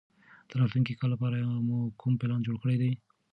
د 0.49 0.51
راتلونکي 0.59 0.93
کال 0.99 1.09
لپاره 1.13 1.37
مو 1.67 1.77
کوم 2.01 2.13
پلان 2.21 2.39
جوړ 2.47 2.55
کړی 2.63 2.77
دی؟ 2.81 2.91